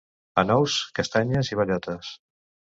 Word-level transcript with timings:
Anous, 0.43 0.77
castanyes 1.01 1.53
i 1.55 1.61
bellotes. 1.63 2.13